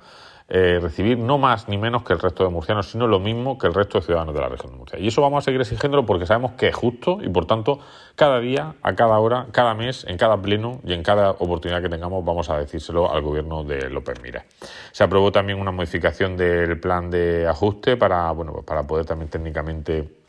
[0.50, 3.68] eh, recibir no más ni menos que el resto de murcianos, sino lo mismo que
[3.68, 5.00] el resto de ciudadanos de la región de Murcia.
[5.00, 7.80] Y eso vamos a seguir exigiéndolo porque sabemos que es justo y por tanto
[8.16, 11.90] cada día, a cada hora, cada mes, en cada pleno y en cada oportunidad que
[11.90, 14.46] tengamos vamos a decírselo al gobierno de López Mira.
[14.92, 19.30] Se aprobó también una modificación del plan de ajuste para, bueno, pues para poder también
[19.30, 20.23] técnicamente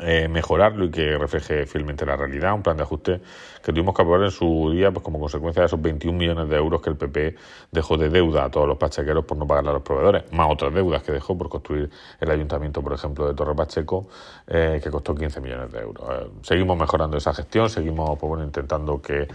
[0.00, 2.52] eh, mejorarlo y que refleje fielmente la realidad.
[2.54, 3.20] Un plan de ajuste
[3.62, 6.56] que tuvimos que aprobar en su día pues como consecuencia de esos 21 millones de
[6.56, 7.36] euros que el PP
[7.70, 10.74] dejó de deuda a todos los pachequeros por no pagarle a los proveedores, más otras
[10.74, 11.88] deudas que dejó por construir
[12.20, 14.08] el ayuntamiento, por ejemplo, de Torre Pacheco,
[14.48, 16.04] eh, que costó 15 millones de euros.
[16.10, 19.28] Eh, seguimos mejorando esa gestión, seguimos pues, bueno, intentando que,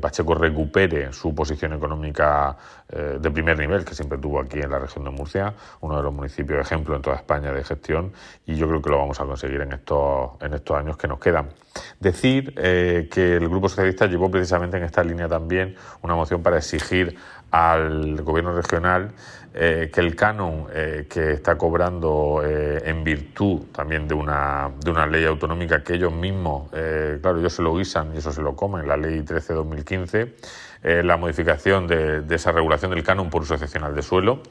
[0.00, 2.56] Pacheco recupere su posición económica
[2.88, 6.14] de primer nivel que siempre tuvo aquí en la región de Murcia, uno de los
[6.14, 8.12] municipios ejemplo en toda España de gestión,
[8.46, 9.72] y yo creo que lo vamos a conseguir en
[10.40, 11.48] en estos años que nos quedan.
[12.00, 16.58] Decir eh, que el Grupo Socialista llevó precisamente en esta línea también una moción para
[16.58, 17.16] exigir
[17.50, 19.12] al Gobierno regional
[19.54, 25.06] eh, que el canon eh, que está cobrando en virtud también de una, de una
[25.06, 28.86] ley autonómica que ellos mismos, claro, ellos se lo guisan y eso se lo comen,
[28.86, 34.02] la ley 13-2015, la modificación de, de esa regulación del canon por uso excepcional de
[34.02, 34.42] suelo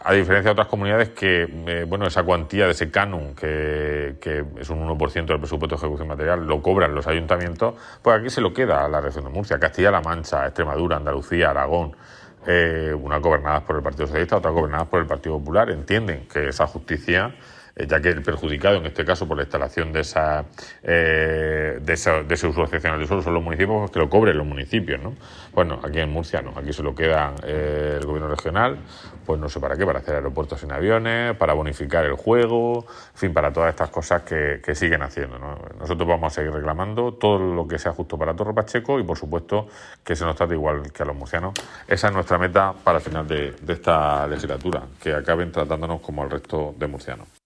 [0.00, 4.16] a diferencia de otras comunidades que, eh, bueno, esa cuantía de ese canon, que,
[4.58, 8.40] es un 1% del presupuesto de ejecución material, lo cobran los ayuntamientos, pues aquí se
[8.40, 11.96] lo queda a la región de Murcia, Castilla-La Mancha, Extremadura, Andalucía, Aragón,
[12.46, 16.48] eh, unas gobernadas por el Partido Socialista, otras gobernadas por el Partido Popular, entienden que
[16.48, 17.34] esa justicia
[17.76, 20.44] ya que el perjudicado, en este caso por la instalación de, esa,
[20.82, 24.36] eh, de, de, ese uso excepcional de suelo, son los municipios, pues que lo cobren
[24.36, 25.00] los municipios.
[25.00, 25.14] ¿no?
[25.54, 28.78] Bueno, aquí en Murcia no, aquí se lo queda eh, el gobierno regional,
[29.24, 33.18] pues no sé para qué, para hacer aeropuertos sin aviones, para bonificar el juego, en
[33.18, 35.38] fin, para todas estas cosas que, siguen haciendo.
[35.78, 39.18] Nosotros vamos a seguir reclamando todo lo que sea justo para Torre Pacheco y, por
[39.18, 39.68] supuesto,
[40.02, 41.52] que se nos trate igual que a los murcianos.
[41.86, 46.22] Esa es nuestra meta para el final de, de esta legislatura, que acaben tratándonos como
[46.22, 47.41] al resto de murcianos.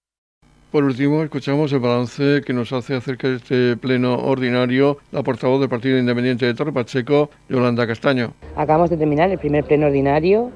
[0.72, 5.60] Por último, escuchamos el balance que nos hace acerca de este pleno ordinario la portavoz
[5.60, 8.32] del Partido Independiente de Torre Pacheco, Yolanda Castaño.
[8.56, 10.50] Acabamos de terminar el primer pleno ordinario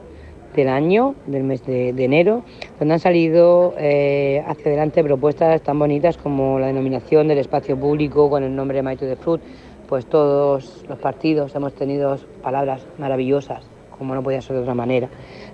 [0.56, 2.42] del año, del mes de, enero,
[2.80, 8.28] donde han salido eh, hacia adelante propuestas tan bonitas como la denominación del espacio público
[8.28, 9.40] con el nombre Maite de Fruit.
[9.88, 13.62] Pues todos los partidos hemos tenido palabras maravillosas,
[13.96, 15.08] como no podía ser de otra manera,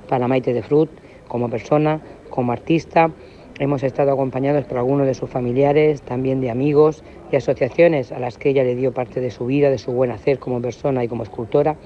[0.08, 0.90] para Maite de Fruit,
[1.28, 3.10] como persona, como artista
[3.58, 8.36] Hemos estado acompañados por algunos de sus familiares, también de amigos y asociaciones a las
[8.36, 11.08] que ella le dio parte de su vida, de su buen hacer como persona y
[11.08, 11.76] como escultora.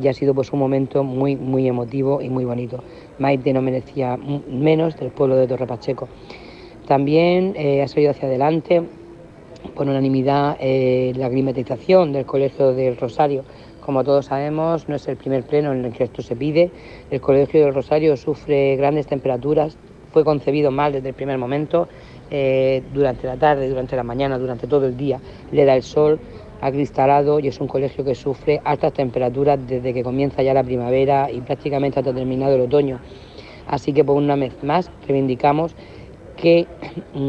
[0.00, 2.82] Y ha sido pues un momento muy, muy emotivo y muy bonito.
[3.18, 6.08] Maite no merecía menos del pueblo de Torre Pacheco.
[6.86, 8.84] También eh, ha salido hacia adelante
[9.74, 13.44] por unanimidad eh, la climatización del Colegio del Rosario.
[13.84, 16.70] Como todos sabemos, no es el primer pleno en el que esto se pide.
[17.10, 19.76] El Colegio del Rosario sufre grandes temperaturas
[20.12, 21.88] fue concebido mal desde el primer momento,
[22.30, 26.18] eh, durante la tarde, durante la mañana, durante todo el día, le da el sol,
[26.60, 31.30] acristalado y es un colegio que sufre altas temperaturas desde que comienza ya la primavera
[31.30, 32.98] y prácticamente hasta terminado el otoño.
[33.66, 35.74] Así que por una vez más reivindicamos
[36.36, 36.66] que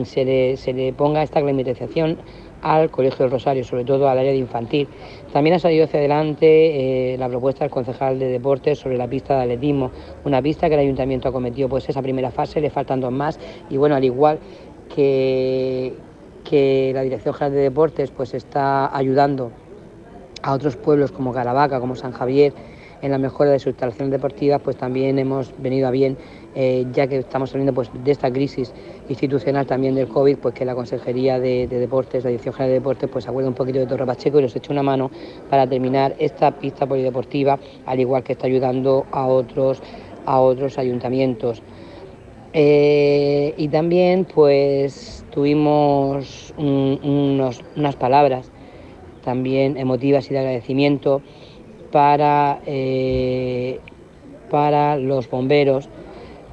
[0.04, 2.18] se le, se le ponga esta climatización
[2.62, 4.88] al Colegio del Rosario, sobre todo al área de infantil.
[5.34, 9.36] También ha salido hacia adelante eh, la propuesta del concejal de deportes sobre la pista
[9.36, 9.92] de atletismo,
[10.26, 13.40] una pista que el ayuntamiento ha cometido pues esa primera fase, le faltan dos más.
[13.70, 14.40] Y bueno, al igual
[14.94, 15.94] que,
[16.44, 19.52] que la Dirección General de Deportes pues está ayudando
[20.42, 22.54] a otros pueblos como Caravaca, como San Javier,
[23.02, 26.18] en la mejora de sus instalaciones deportivas, pues también hemos venido a bien,
[26.56, 28.74] eh, ya que estamos saliendo pues, de esta crisis
[29.08, 33.10] institucional también del COVID, pues que la Consejería de, Deportes, la Dirección General de Deportes,
[33.12, 35.12] pues acuerda un poquito de Torre Pacheco y nos echa una mano
[35.50, 39.82] para terminar esta pista polideportiva, al igual que está ayudando a otros,
[40.26, 41.62] a otros ayuntamientos.
[42.54, 48.52] Eh, y también pues tuvimos unas palabras
[49.24, 51.22] también emotivas y de agradecimiento
[51.92, 53.80] para, eh,
[54.50, 55.90] para los bomberos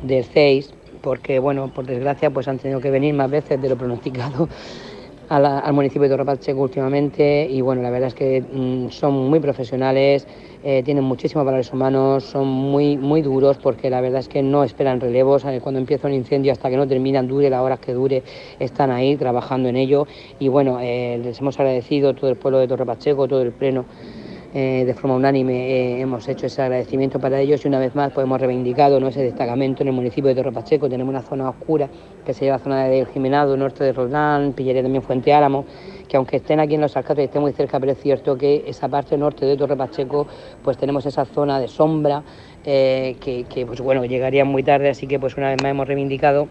[0.02, 3.76] del CEIS, porque bueno, por desgracia pues han tenido que venir más veces de lo
[3.76, 4.48] pronosticado
[5.28, 7.46] al municipio de Torre Pacheco últimamente.
[7.50, 10.26] Y bueno, la verdad es que mm, son muy profesionales,
[10.64, 14.64] eh, tienen muchísimos valores humanos, son muy, muy duros porque la verdad es que no
[14.64, 17.92] esperan relevos, eh, cuando empieza un incendio hasta que no terminan, dure las horas que
[17.92, 18.22] dure,
[18.58, 20.06] están ahí trabajando en ello.
[20.38, 23.84] Y bueno, eh, les hemos agradecido todo el pueblo de Torre Pacheco, todo el pleno
[24.58, 28.10] eh, de forma unánime eh, hemos hecho ese agradecimiento para ellos y una vez más
[28.10, 29.08] pues, hemos reivindicado ¿no?
[29.08, 30.88] ese destacamento en el municipio de Torre Pacheco.
[30.88, 31.90] Tenemos una zona oscura
[32.24, 35.66] que se llama zona del Jimenado, norte de Roldán, Pillería también Fuente Álamo,
[36.08, 38.64] que aunque estén aquí en los alcates y estén muy cerca, pero es cierto que
[38.66, 40.26] esa parte norte de Torre Pacheco
[40.64, 42.22] pues tenemos esa zona de sombra
[42.64, 46.48] eh, que, pues bueno llegaría muy tarde, así que pues una vez más hemos reivindicado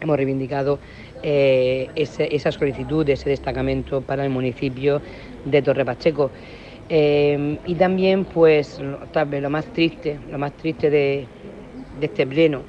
[0.00, 0.78] hemos reivindicado
[1.22, 5.02] esa solicitud ese destacamento para el municipio
[5.44, 6.30] de Torre Pacheco.
[6.90, 8.80] Em, y también, pues,
[9.12, 11.26] tal vez lo más triste, lo más triste de,
[12.00, 12.62] este pleno,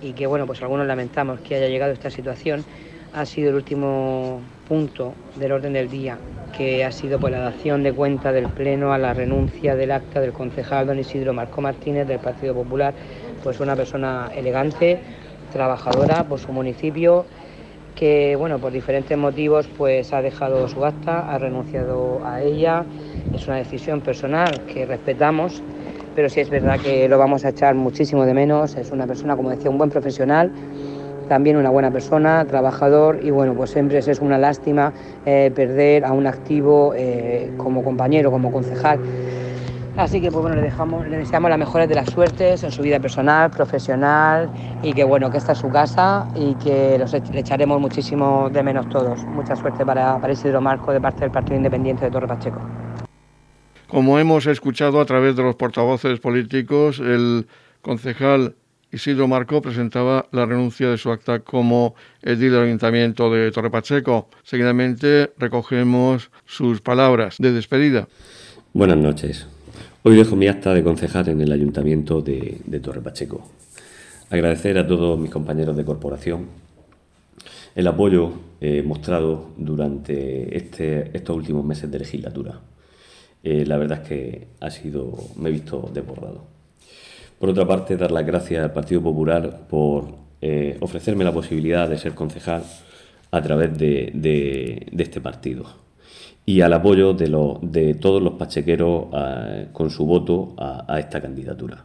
[0.00, 2.64] y que bueno, pues algunos lamentamos que haya llegado esta situación,
[3.12, 6.16] ha sido el último punto del orden del día,
[6.56, 10.20] que ha sido pues, la dación de cuenta del pleno a la renuncia del acta
[10.20, 12.94] del concejal don Isidro Marco Martínez del Partido Popular,
[13.42, 15.00] pues una persona elegante,
[15.52, 17.26] trabajadora por su municipio
[17.94, 22.84] que bueno, por diferentes motivos pues ha dejado su acta, ha renunciado a ella,
[23.32, 25.62] es una decisión personal que respetamos,
[26.14, 29.36] pero sí es verdad que lo vamos a echar muchísimo de menos, es una persona,
[29.36, 30.50] como decía, un buen profesional,
[31.28, 34.92] también una buena persona, trabajador y bueno, pues siempre es una lástima
[35.24, 38.98] eh, perder a un activo eh, como compañero, como concejal.
[39.96, 42.82] Así que pues bueno, le, dejamos, le deseamos las mejores de las suertes en su
[42.82, 44.50] vida personal, profesional
[44.82, 48.62] y que bueno, que esta es su casa y que los le echaremos muchísimo de
[48.64, 49.22] menos todos.
[49.24, 52.60] Mucha suerte para, para Isidro Marco de parte del Partido Independiente de Torre Pacheco.
[53.86, 57.46] Como hemos escuchado a través de los portavoces políticos, el
[57.80, 58.56] concejal
[58.90, 64.28] Isidro Marco presentaba la renuncia de su acta como edil del Ayuntamiento de Torre Pacheco.
[64.42, 68.08] Seguidamente recogemos sus palabras de despedida.
[68.72, 69.53] Buenas noches.
[70.06, 73.40] Hoy dejo mi acta de concejal en el Ayuntamiento de, Torre Pacheco.
[74.28, 76.48] Agradecer a todos mis compañeros de corporación
[77.74, 82.60] el apoyo eh, mostrado durante este, estos últimos meses de legislatura.
[83.42, 86.44] Eh, la verdad es que ha sido, me he visto desbordado.
[87.38, 90.08] Por otra parte, dar las gracias al Partido Popular por
[90.42, 92.62] eh, ofrecerme la posibilidad de ser concejal
[93.30, 95.83] a través de este partido
[96.46, 97.30] y al apoyo de,
[97.62, 101.84] de todos los pachequeros eh, con su voto a, esta candidatura.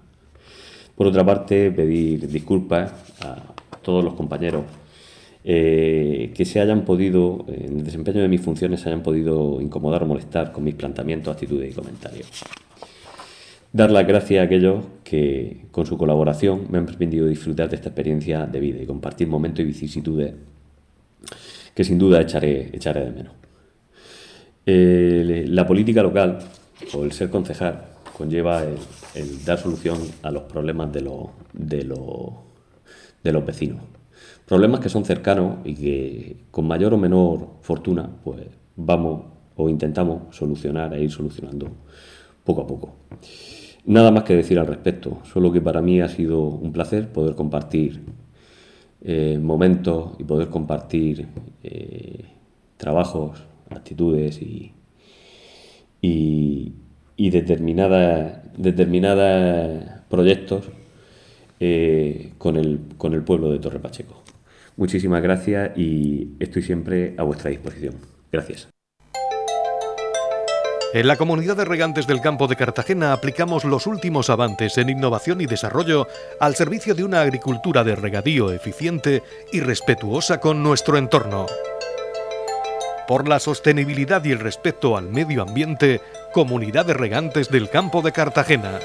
[0.95, 2.91] Por otra parte, pedir disculpas
[3.21, 3.37] a
[3.81, 4.65] todos los compañeros
[5.45, 10.03] eh, que se hayan podido, en el desempeño de mis funciones, se hayan podido incomodar
[10.03, 12.27] o molestar con mis planteamientos, actitudes y comentarios.
[13.71, 17.89] Dar las gracias a aquellos que, con su colaboración, me han permitido disfrutar de esta
[17.89, 20.33] experiencia de vida y compartir momentos y vicisitudes
[21.73, 23.33] que sin duda echaré, echaré de menos.
[24.71, 26.37] Eh, la política local,
[26.93, 28.61] o el ser concejal, conlleva
[29.15, 31.01] el, dar solución a los problemas de,
[31.53, 31.83] de,
[33.33, 33.81] los vecinos.
[34.45, 38.45] Problemas que son cercanos y que con mayor o menor fortuna, pues
[38.75, 39.23] vamos
[39.55, 41.67] o intentamos solucionar e ir solucionando
[42.43, 42.93] poco a poco.
[43.85, 47.33] Nada más que decir al respecto, solo que para mí ha sido un placer poder
[47.33, 48.01] compartir
[49.01, 51.27] eh, momentos y poder compartir
[51.63, 52.25] eh,
[52.77, 54.73] trabajos actitudes y,
[56.01, 58.41] y, determinadas,
[60.09, 60.69] proyectos
[61.59, 64.23] eh, con, el, con el pueblo de Torre Pacheco.
[64.77, 67.95] Muchísimas gracias y estoy siempre a vuestra disposición.
[68.31, 68.69] Gracias.
[70.91, 75.39] En la comunidad de regantes del campo de Cartagena aplicamos los últimos avances en innovación
[75.39, 76.07] y desarrollo
[76.39, 79.21] al servicio de una agricultura de regadío eficiente
[79.53, 81.45] y respetuosa con nuestro entorno
[83.09, 85.99] por la sostenibilidad y el respeto al medio ambiente,
[86.31, 88.79] Comunidad de Regantes del Campo de Cartagena.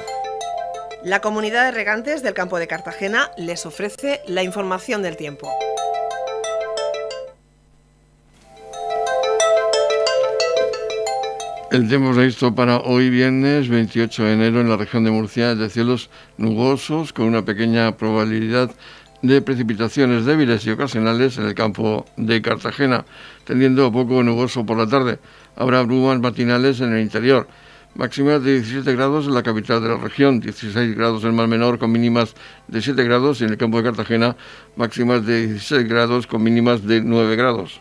[1.02, 5.52] La Comunidad de Regantes del Campo de Cartagena les ofrece la información del tiempo.
[11.70, 15.58] El tiempo previsto para hoy viernes 28 de enero en la región de Murcia es
[15.58, 16.08] de cielos
[16.38, 18.70] nubosos con una pequeña probabilidad
[19.24, 23.06] de precipitaciones débiles y ocasionales en el campo de Cartagena,
[23.44, 25.18] tendiendo poco nuboso por la tarde.
[25.56, 27.48] Habrá brumas matinales en el interior.
[27.94, 31.78] Máximas de 17 grados en la capital de la región, 16 grados en Mar Menor
[31.78, 32.34] con mínimas
[32.68, 34.36] de 7 grados y en el campo de Cartagena
[34.76, 37.80] máximas de 16 grados con mínimas de 9 grados.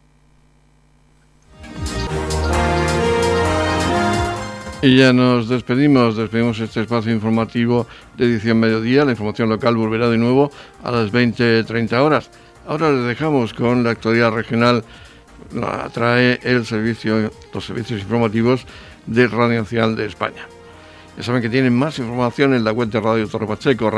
[4.83, 7.85] Y ya nos despedimos, despedimos este espacio informativo
[8.17, 9.05] de edición mediodía.
[9.05, 10.49] La información local volverá de nuevo
[10.83, 12.31] a las 20.30 horas.
[12.67, 14.83] Ahora les dejamos con la actualidad regional.
[15.53, 18.65] La trae el servicio, los servicios informativos
[19.05, 20.47] de Radio Nacional de España.
[21.15, 23.91] Ya saben que tienen más información en la web de Radio Torre Pacheco.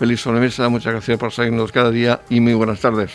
[0.00, 3.12] Feliz sobremesa, muchas gracias por seguirnos cada día y muy buenas tardes.